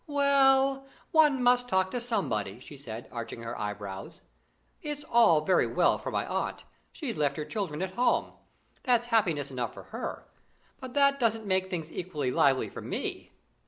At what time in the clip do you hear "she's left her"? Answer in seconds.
6.91-7.45